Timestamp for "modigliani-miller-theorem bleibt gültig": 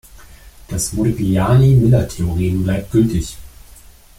0.93-3.37